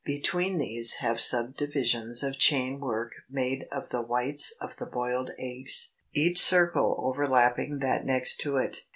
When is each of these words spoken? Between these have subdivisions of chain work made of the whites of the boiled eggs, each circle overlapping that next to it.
Between 0.03 0.57
these 0.57 0.93
have 0.93 1.21
subdivisions 1.21 2.23
of 2.23 2.39
chain 2.39 2.79
work 2.79 3.11
made 3.29 3.67
of 3.71 3.89
the 3.89 4.01
whites 4.01 4.51
of 4.59 4.71
the 4.79 4.87
boiled 4.87 5.29
eggs, 5.37 5.93
each 6.11 6.39
circle 6.39 6.95
overlapping 6.97 7.77
that 7.81 8.03
next 8.03 8.37
to 8.37 8.57
it. 8.57 8.77